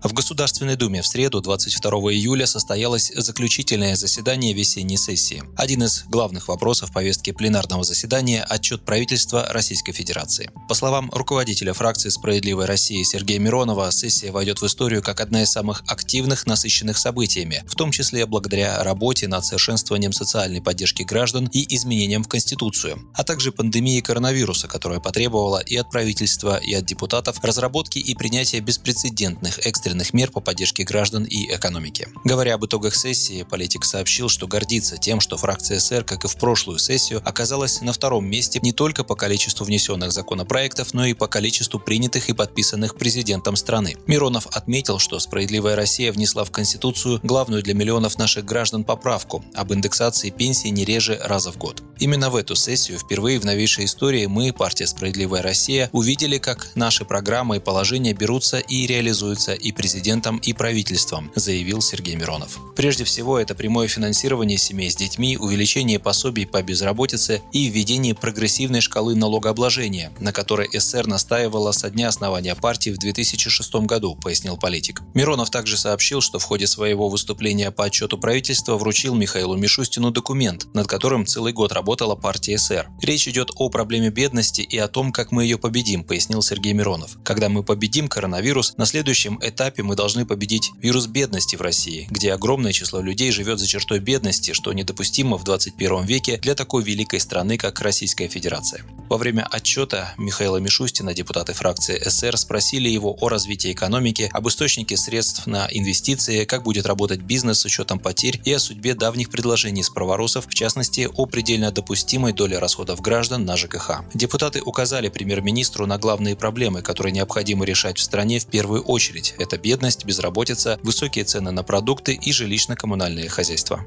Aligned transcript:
В 0.00 0.12
Государственной 0.12 0.76
Думе 0.76 1.02
в 1.02 1.06
среду 1.08 1.40
22 1.40 1.90
июля 2.12 2.46
состоялось 2.46 3.10
заключительное 3.16 3.96
заседание 3.96 4.52
весенней 4.52 4.96
сессии. 4.96 5.42
Один 5.56 5.82
из 5.82 6.04
главных 6.04 6.46
вопросов 6.46 6.92
повестки 6.92 7.32
пленарного 7.32 7.82
заседания– 7.82 8.44
отчет 8.48 8.84
правительства 8.84 9.48
Российской 9.50 9.90
Федерации. 9.90 10.52
По 10.68 10.74
словам 10.74 11.10
руководителя 11.12 11.72
фракции 11.72 12.10
«Справедливой 12.10 12.66
России» 12.66 13.02
Сергея 13.02 13.40
Миронова, 13.40 13.90
сессия 13.90 14.30
войдет 14.30 14.60
в 14.60 14.66
историю 14.66 15.02
как 15.02 15.18
одна 15.20 15.42
из 15.42 15.50
самых 15.50 15.82
активных, 15.88 16.46
насыщенных 16.46 16.96
событиями, 16.96 17.64
в 17.66 17.74
том 17.74 17.90
числе 17.90 18.24
благодаря 18.26 18.80
работе 18.84 19.26
над 19.26 19.44
совершенствованием 19.44 20.12
социальной 20.12 20.62
поддержки 20.62 21.02
граждан 21.02 21.50
и 21.52 21.74
изменениям 21.74 22.22
в 22.22 22.28
Конституцию, 22.28 23.00
а 23.14 23.24
также 23.24 23.50
пандемии 23.50 24.00
коронавируса, 24.00 24.68
которая 24.68 25.00
потребовала 25.00 25.58
и 25.58 25.74
от 25.74 25.90
правительства, 25.90 26.56
и 26.56 26.72
от 26.72 26.84
депутатов 26.84 27.42
разработки 27.42 27.98
и 27.98 28.14
принятия 28.14 28.60
беспрецедентных 28.60 29.58
экстренных 29.66 29.87
экстренных 29.88 30.12
мер 30.12 30.30
по 30.30 30.40
поддержке 30.40 30.84
граждан 30.84 31.24
и 31.24 31.46
экономики. 31.54 32.08
Говоря 32.24 32.54
об 32.54 32.66
итогах 32.66 32.94
сессии, 32.94 33.42
политик 33.42 33.86
сообщил, 33.86 34.28
что 34.28 34.46
гордится 34.46 34.98
тем, 34.98 35.20
что 35.20 35.38
фракция 35.38 35.78
СР, 35.78 36.04
как 36.04 36.24
и 36.24 36.28
в 36.28 36.36
прошлую 36.36 36.78
сессию, 36.78 37.22
оказалась 37.24 37.80
на 37.80 37.94
втором 37.94 38.26
месте 38.26 38.60
не 38.62 38.72
только 38.72 39.02
по 39.02 39.14
количеству 39.14 39.64
внесенных 39.64 40.12
законопроектов, 40.12 40.92
но 40.92 41.06
и 41.06 41.14
по 41.14 41.26
количеству 41.26 41.80
принятых 41.80 42.28
и 42.28 42.34
подписанных 42.34 42.96
президентом 42.96 43.56
страны. 43.56 43.96
Миронов 44.06 44.46
отметил, 44.48 44.98
что 44.98 45.18
«Справедливая 45.20 45.74
Россия» 45.74 46.12
внесла 46.12 46.44
в 46.44 46.50
Конституцию 46.50 47.20
главную 47.22 47.62
для 47.62 47.72
миллионов 47.72 48.18
наших 48.18 48.44
граждан 48.44 48.84
поправку 48.84 49.42
об 49.54 49.72
индексации 49.72 50.28
пенсии 50.28 50.68
не 50.68 50.84
реже 50.84 51.18
раза 51.24 51.50
в 51.50 51.56
год. 51.56 51.82
Именно 51.98 52.28
в 52.28 52.36
эту 52.36 52.54
сессию 52.54 52.98
впервые 52.98 53.40
в 53.40 53.44
новейшей 53.44 53.86
истории 53.86 54.26
мы, 54.26 54.52
партия 54.52 54.86
«Справедливая 54.86 55.42
Россия», 55.42 55.88
увидели, 55.92 56.36
как 56.36 56.72
наши 56.74 57.06
программы 57.06 57.56
и 57.56 57.60
положения 57.60 58.12
берутся 58.12 58.58
и 58.58 58.86
реализуются 58.86 59.54
и 59.54 59.72
президентом 59.78 60.38
и 60.38 60.52
правительством, 60.52 61.30
заявил 61.36 61.80
Сергей 61.80 62.16
Миронов. 62.16 62.58
Прежде 62.74 63.04
всего, 63.04 63.38
это 63.38 63.54
прямое 63.54 63.86
финансирование 63.86 64.58
семей 64.58 64.90
с 64.90 64.96
детьми, 64.96 65.38
увеличение 65.38 66.00
пособий 66.00 66.46
по 66.46 66.60
безработице 66.62 67.40
и 67.52 67.68
введение 67.68 68.14
прогрессивной 68.14 68.80
шкалы 68.80 69.14
налогообложения, 69.14 70.12
на 70.18 70.32
которой 70.32 70.68
СССР 70.70 71.06
настаивала 71.06 71.70
со 71.70 71.90
дня 71.90 72.08
основания 72.08 72.56
партии 72.56 72.90
в 72.90 72.98
2006 72.98 73.74
году, 73.86 74.16
пояснил 74.16 74.56
политик. 74.56 75.00
Миронов 75.14 75.50
также 75.50 75.76
сообщил, 75.76 76.20
что 76.20 76.40
в 76.40 76.44
ходе 76.44 76.66
своего 76.66 77.08
выступления 77.08 77.70
по 77.70 77.84
отчету 77.84 78.18
правительства 78.18 78.76
вручил 78.76 79.14
Михаилу 79.14 79.56
Мишустину 79.56 80.10
документ, 80.10 80.66
над 80.74 80.88
которым 80.88 81.24
целый 81.24 81.52
год 81.52 81.70
работала 81.70 82.16
партия 82.16 82.58
СССР. 82.58 82.88
Речь 83.00 83.28
идет 83.28 83.52
о 83.54 83.70
проблеме 83.70 84.10
бедности 84.10 84.62
и 84.62 84.76
о 84.76 84.88
том, 84.88 85.12
как 85.12 85.30
мы 85.30 85.44
ее 85.44 85.56
победим, 85.56 86.02
пояснил 86.02 86.42
Сергей 86.42 86.72
Миронов. 86.72 87.16
Когда 87.24 87.48
мы 87.48 87.62
победим 87.62 88.08
коронавирус, 88.08 88.74
на 88.76 88.84
следующем 88.84 89.38
этапе 89.40 89.67
этапе 89.68 89.82
мы 89.82 89.96
должны 89.96 90.24
победить 90.24 90.72
вирус 90.80 91.06
бедности 91.06 91.56
в 91.56 91.60
России, 91.60 92.06
где 92.10 92.32
огромное 92.32 92.72
число 92.72 93.00
людей 93.00 93.30
живет 93.32 93.58
за 93.58 93.66
чертой 93.66 94.00
бедности, 94.00 94.54
что 94.54 94.72
недопустимо 94.72 95.36
в 95.36 95.44
21 95.44 96.04
веке 96.04 96.38
для 96.38 96.54
такой 96.54 96.82
великой 96.82 97.20
страны, 97.20 97.58
как 97.58 97.80
Российская 97.80 98.28
Федерация. 98.28 98.82
Во 99.08 99.18
время 99.18 99.46
отчета 99.50 100.14
Михаила 100.16 100.56
Мишустина 100.58 101.14
депутаты 101.14 101.52
фракции 101.52 101.98
СР 101.98 102.36
спросили 102.38 102.88
его 102.88 103.16
о 103.20 103.28
развитии 103.28 103.72
экономики, 103.72 104.30
об 104.32 104.48
источнике 104.48 104.96
средств 104.96 105.46
на 105.46 105.68
инвестиции, 105.70 106.44
как 106.44 106.62
будет 106.62 106.86
работать 106.86 107.20
бизнес 107.20 107.60
с 107.60 107.64
учетом 107.64 107.98
потерь 107.98 108.40
и 108.44 108.52
о 108.52 108.58
судьбе 108.58 108.94
давних 108.94 109.30
предложений 109.30 109.84
справоросов, 109.84 110.46
в 110.46 110.54
частности, 110.54 111.08
о 111.14 111.26
предельно 111.26 111.70
допустимой 111.72 112.32
доле 112.32 112.58
расходов 112.58 113.00
граждан 113.00 113.44
на 113.44 113.56
ЖКХ. 113.56 114.02
Депутаты 114.14 114.62
указали 114.62 115.08
премьер-министру 115.08 115.86
на 115.86 115.98
главные 115.98 116.36
проблемы, 116.36 116.80
которые 116.82 117.12
необходимо 117.12 117.64
решать 117.64 117.98
в 117.98 118.02
стране 118.02 118.38
в 118.38 118.46
первую 118.46 118.82
очередь. 118.82 119.34
Это 119.38 119.57
бедность, 119.58 120.04
безработица, 120.04 120.78
высокие 120.82 121.24
цены 121.24 121.50
на 121.50 121.62
продукты 121.62 122.14
и 122.14 122.30
жилищно-коммунальные 122.32 123.28
хозяйства. 123.28 123.84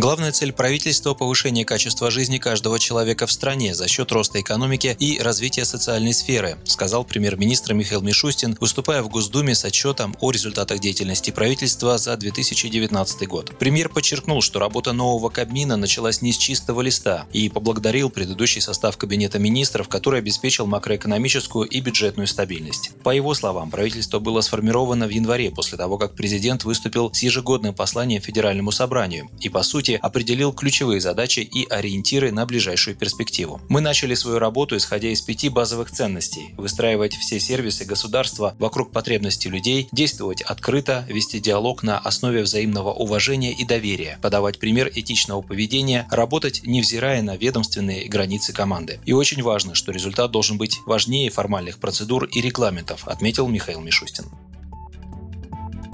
Главная 0.00 0.32
цель 0.32 0.54
правительства– 0.54 1.12
повышение 1.14 1.66
качества 1.66 2.10
жизни 2.10 2.38
каждого 2.38 2.78
человека 2.78 3.26
в 3.26 3.32
стране 3.32 3.74
за 3.74 3.86
счет 3.86 4.10
роста 4.12 4.40
экономики 4.40 4.96
и 4.98 5.18
развития 5.20 5.66
социальной 5.66 6.14
сферы, 6.14 6.56
сказал 6.64 7.04
премьер-министр 7.04 7.74
Михаил 7.74 8.00
Мишустин, 8.00 8.56
выступая 8.60 9.02
в 9.02 9.10
Госдуме 9.10 9.54
с 9.54 9.62
отчетом 9.66 10.16
о 10.20 10.30
результатах 10.30 10.78
деятельности 10.78 11.32
правительства 11.32 11.98
за 11.98 12.16
2019 12.16 13.28
год. 13.28 13.52
Премьер 13.58 13.90
подчеркнул, 13.90 14.40
что 14.40 14.58
работа 14.58 14.94
нового 14.94 15.28
Кабмина 15.28 15.76
началась 15.76 16.22
не 16.22 16.32
с 16.32 16.38
чистого 16.38 16.80
листа 16.80 17.26
и 17.34 17.50
поблагодарил 17.50 18.08
предыдущий 18.08 18.62
состав 18.62 18.96
Кабинета 18.96 19.38
министров, 19.38 19.90
который 19.90 20.20
обеспечил 20.20 20.64
макроэкономическую 20.64 21.68
и 21.68 21.78
бюджетную 21.82 22.26
стабильность. 22.26 22.92
По 23.02 23.10
его 23.10 23.34
словам, 23.34 23.70
правительство 23.70 24.18
было 24.18 24.40
сформировано 24.40 25.06
в 25.06 25.10
январе 25.10 25.50
после 25.50 25.76
того, 25.76 25.98
как 25.98 26.14
президент 26.14 26.64
выступил 26.64 27.12
с 27.12 27.22
ежегодным 27.22 27.74
посланием 27.74 28.22
Федеральному 28.22 28.72
собранию 28.72 29.28
и, 29.40 29.50
по 29.50 29.62
сути, 29.62 29.89
сути, 29.90 29.98
определил 30.02 30.52
ключевые 30.52 31.00
задачи 31.00 31.40
и 31.40 31.66
ориентиры 31.68 32.32
на 32.32 32.46
ближайшую 32.46 32.96
перспективу. 32.96 33.60
Мы 33.68 33.80
начали 33.80 34.14
свою 34.14 34.38
работу, 34.38 34.76
исходя 34.76 35.08
из 35.08 35.20
пяти 35.20 35.48
базовых 35.48 35.90
ценностей– 35.90 36.54
выстраивать 36.56 37.14
все 37.14 37.40
сервисы 37.40 37.84
государства 37.84 38.54
вокруг 38.58 38.92
потребностей 38.92 39.48
людей, 39.48 39.88
действовать 39.92 40.42
открыто, 40.42 41.04
вести 41.08 41.40
диалог 41.40 41.82
на 41.82 41.98
основе 41.98 42.42
взаимного 42.42 42.92
уважения 42.92 43.52
и 43.52 43.64
доверия, 43.64 44.18
подавать 44.22 44.58
пример 44.58 44.90
этичного 44.94 45.42
поведения, 45.42 46.06
работать, 46.10 46.62
невзирая 46.64 47.22
на 47.22 47.36
ведомственные 47.36 48.08
границы 48.08 48.52
команды. 48.52 49.00
И 49.06 49.12
очень 49.12 49.42
важно, 49.42 49.74
что 49.74 49.92
результат 49.92 50.30
должен 50.30 50.58
быть 50.58 50.78
важнее 50.86 51.30
формальных 51.30 51.78
процедур 51.78 52.24
и 52.24 52.40
регламентов, 52.40 53.08
отметил 53.08 53.48
Михаил 53.48 53.80
Мишустин. 53.80 54.26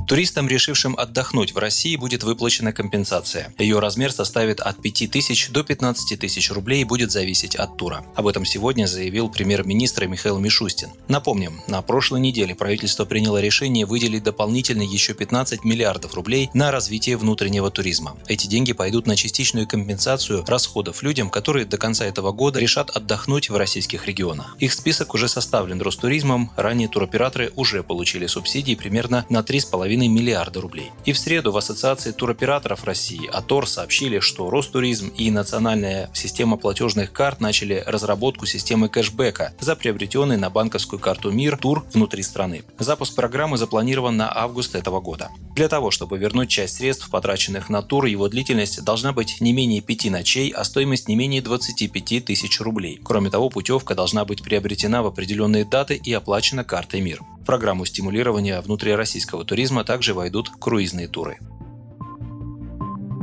Туристам, 0.07 0.47
решившим 0.47 0.95
отдохнуть 0.97 1.53
в 1.53 1.59
России, 1.59 1.97
будет 1.97 2.23
выплачена 2.23 2.73
компенсация. 2.73 3.53
Ее 3.59 3.81
размер 3.81 4.13
составит 4.13 4.61
от 4.61 4.81
5 4.81 5.11
тысяч 5.11 5.49
до 5.51 5.65
15 5.65 6.21
тысяч 6.21 6.53
рублей 6.53 6.83
и 6.83 6.85
будет 6.85 7.11
зависеть 7.11 7.57
от 7.57 7.77
тура. 7.77 8.05
Об 8.15 8.29
этом 8.29 8.45
сегодня 8.45 8.87
заявил 8.87 9.29
премьер-министр 9.29 10.07
Михаил 10.07 10.39
Мишустин. 10.39 10.91
Напомним, 11.09 11.61
на 11.67 11.83
прошлой 11.83 12.21
неделе 12.21 12.55
правительство 12.55 13.05
приняло 13.05 13.41
решение 13.41 13.85
выделить 13.85 14.23
дополнительно 14.23 14.83
еще 14.83 15.13
15 15.13 15.65
миллиардов 15.65 16.15
рублей 16.15 16.51
на 16.55 16.71
развитие 16.71 17.17
внутреннего 17.17 17.73
туризма. 17.73 18.17
Эти 18.29 18.47
деньги 18.47 18.73
пойдут 18.73 19.09
на 19.09 19.17
частичную 19.17 19.67
компенсацию 19.67 20.45
расходов 20.47 21.03
людям, 21.03 21.31
которые 21.31 21.67
до 21.67 21.79
конца 21.79 22.07
этого 22.07 22.31
года 22.31 22.61
решат 22.61 22.91
отдохнуть 22.91 23.51
в 23.51 23.57
российских 23.57 24.07
регионах. 24.07 24.57
Их 24.61 24.73
список 24.73 25.15
уже 25.15 25.27
составлен 25.27 25.83
Ростуризмом, 25.83 26.53
ранее 26.55 26.87
туроператоры 26.87 27.53
уже 27.57 27.83
получили 27.83 28.29
субсидии 28.29 28.77
примерно 28.77 29.27
на 29.29 29.41
3,5 29.41 29.96
2,5 29.97 30.09
миллиарда 30.09 30.61
рублей. 30.61 30.93
И 31.05 31.13
в 31.13 31.19
среду 31.19 31.53
в 31.53 31.57
Ассоциации 31.57 32.13
туроператоров 32.13 32.85
России 32.85 33.27
АТОР 33.27 33.69
сообщили, 33.69 34.21
что 34.21 34.51
Ростуризм 34.51 35.09
и 35.09 35.31
Национальная 35.31 36.11
система 36.13 36.57
платежных 36.57 37.13
карт 37.13 37.41
начали 37.41 37.83
разработку 37.87 38.47
системы 38.47 38.89
кэшбэка 38.89 39.55
за 39.61 39.77
приобретенный 39.77 40.37
на 40.37 40.51
банковскую 40.51 41.01
карту 41.01 41.31
МИР 41.31 41.59
тур 41.59 41.85
внутри 41.93 42.23
страны. 42.23 42.65
Запуск 42.79 43.15
программы 43.15 43.59
запланирован 43.59 44.17
на 44.17 44.35
август 44.35 44.75
этого 44.75 45.01
года. 45.01 45.31
Для 45.55 45.69
того, 45.69 45.91
чтобы 45.91 46.19
вернуть 46.19 46.51
часть 46.51 46.77
средств, 46.77 47.09
потраченных 47.11 47.71
на 47.71 47.83
тур, 47.83 48.05
его 48.05 48.29
длительность 48.29 48.85
должна 48.85 49.13
быть 49.13 49.41
не 49.41 49.53
менее 49.53 49.81
пяти 49.81 50.11
ночей, 50.11 50.51
а 50.51 50.65
стоимость 50.65 51.09
не 51.09 51.17
менее 51.17 51.41
25 51.41 52.25
тысяч 52.25 52.61
рублей. 52.61 53.01
Кроме 53.03 53.31
того, 53.31 53.49
путевка 53.49 53.95
должна 53.95 54.25
быть 54.25 54.43
приобретена 54.43 55.03
в 55.03 55.07
определенные 55.07 55.65
даты 55.65 55.95
и 55.95 56.13
оплачена 56.13 56.65
картой 56.65 57.01
МИР. 57.01 57.21
В 57.47 57.53
программу 57.57 57.85
стимулирования 57.85 58.61
внутрироссийского 58.61 59.45
туризма 59.45 59.85
также 59.85 60.15
войдут 60.15 60.51
круизные 60.59 61.07
туры. 61.07 61.39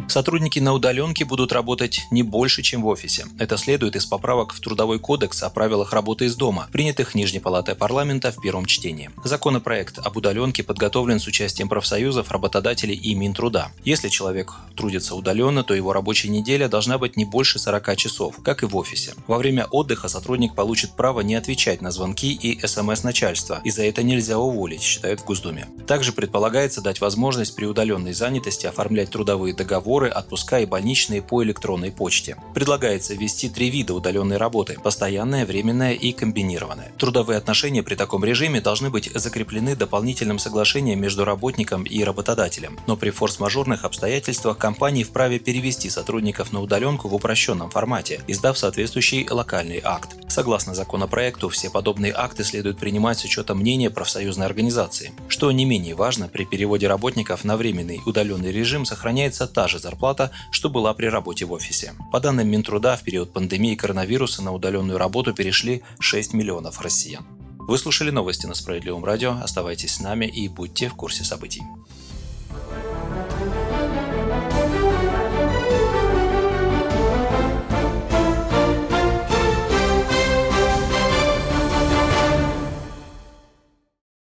Сотрудники 0.08 0.60
на 0.60 0.74
удаленке 0.74 1.26
будут 1.26 1.52
работать 1.54 2.02
не 2.12 2.24
больше, 2.24 2.62
чем 2.62 2.84
в 2.84 2.88
офисе. 2.88 3.26
Это 3.40 3.58
следует 3.58 3.96
из 3.96 4.06
поправок 4.06 4.54
в 4.54 4.60
Трудовой 4.60 5.00
кодекс 5.00 5.42
о 5.42 5.50
правилах 5.50 5.92
работы 5.94 6.26
из 6.26 6.36
дома, 6.36 6.68
принятых 6.72 7.16
Нижней 7.16 7.40
палатой 7.40 7.76
парламента 7.76 8.32
в 8.32 8.40
первом 8.40 8.66
чтении. 8.66 9.10
Законопроект 9.24 9.98
об 9.98 10.16
удаленке 10.16 10.64
подготовлен 10.64 11.20
с 11.20 11.28
участием 11.28 11.68
профсоюзов, 11.68 12.32
работодателей 12.32 12.96
и 12.96 13.16
Минтруда. 13.16 13.72
Если 13.84 14.10
человек 14.10 14.54
трудится 14.76 15.16
удаленно, 15.16 15.64
то 15.64 15.74
его 15.74 15.94
рабочая 15.94 16.30
неделя 16.30 16.68
должна 16.68 16.98
быть 16.98 17.18
не 17.18 17.26
больше 17.26 17.58
40 17.58 17.96
часов, 17.98 18.36
как 18.44 18.64
и 18.64 18.66
в 18.66 18.76
офисе. 18.76 19.14
Во 19.28 19.38
время 19.38 19.66
отдыха 19.72 20.08
сотрудник 20.10 20.54
получит 20.54 20.96
право 20.96 21.22
не 21.22 21.36
отвечать 21.36 21.82
на 21.82 21.92
звонки 21.92 22.34
и 22.34 22.66
смс 22.66 23.04
начальства, 23.04 23.62
и 23.64 23.72
за 23.72 23.84
это 23.84 24.04
нельзя 24.04 24.38
уволить, 24.38 24.82
считают 24.82 25.22
в 25.22 25.26
Госдуме. 25.26 25.68
Также 25.88 26.12
предполагается 26.12 26.82
дать 26.82 27.02
возможность 27.02 27.56
при 27.56 27.66
удаленной 27.66 28.14
занятости 28.14 28.66
оформлять 28.68 29.10
трудовые 29.10 29.56
договоры 29.56 30.03
договоры, 30.04 30.10
отпуска 30.10 30.60
и 30.60 30.66
больничные 30.66 31.22
по 31.22 31.44
электронной 31.44 31.92
почте. 31.92 32.38
Предлагается 32.54 33.14
ввести 33.14 33.50
три 33.50 33.70
вида 33.70 33.94
удаленной 33.94 34.38
работы– 34.38 34.78
постоянная, 34.84 35.46
временная 35.46 35.94
и 35.94 36.12
комбинированная. 36.12 36.92
Трудовые 36.98 37.38
отношения 37.38 37.84
при 37.84 37.96
таком 37.96 38.24
режиме 38.26 38.62
должны 38.62 38.90
быть 38.90 39.10
закреплены 39.14 39.76
дополнительным 39.76 40.40
соглашением 40.40 41.02
между 41.02 41.26
работником 41.26 41.84
и 41.84 42.04
работодателем, 42.04 42.80
но 42.88 42.98
при 42.98 43.12
форс-мажорных 43.12 43.84
обстоятельствах 43.84 44.58
компании 44.58 45.04
вправе 45.04 45.40
перевести 45.40 45.90
сотрудников 45.90 46.52
на 46.54 46.62
удаленку 46.62 47.08
в 47.08 47.16
упрощенном 47.16 47.70
формате, 47.70 48.22
издав 48.28 48.58
соответствующий 48.58 49.28
локальный 49.30 49.82
акт. 49.84 50.10
Согласно 50.28 50.74
законопроекту, 50.74 51.50
все 51.50 51.70
подобные 51.70 52.14
акты 52.16 52.44
следует 52.44 52.78
принимать 52.78 53.20
с 53.20 53.26
учетом 53.26 53.60
мнения 53.60 53.90
профсоюзной 53.90 54.48
организации. 54.48 55.12
Что 55.28 55.52
не 55.52 55.66
менее 55.66 55.96
важно, 55.96 56.28
при 56.28 56.46
переводе 56.46 56.88
работников 56.88 57.44
на 57.44 57.56
временный 57.56 58.02
удаленный 58.06 58.52
режим 58.52 58.86
сохраняется 58.86 59.48
та 59.48 59.68
же 59.68 59.80
зарплата, 59.84 60.32
что 60.50 60.70
была 60.70 60.94
при 60.96 61.06
работе 61.06 61.46
в 61.46 61.52
офисе. 61.52 61.94
По 62.12 62.20
данным 62.20 62.48
Минтруда, 62.48 62.98
в 62.98 63.04
период 63.04 63.32
пандемии 63.32 63.76
коронавируса 63.76 64.42
на 64.42 64.52
удаленную 64.52 64.98
работу 64.98 65.34
перешли 65.34 65.84
6 66.00 66.34
миллионов 66.34 66.82
россиян. 66.82 67.26
Вы 67.60 67.78
слушали 67.78 68.10
новости 68.10 68.46
на 68.46 68.56
Справедливом 68.56 69.06
радио. 69.06 69.38
Оставайтесь 69.42 69.96
с 69.96 70.00
нами 70.00 70.26
и 70.26 70.50
будьте 70.50 70.90
в 70.90 70.96
курсе 70.96 71.24
событий. 71.24 71.62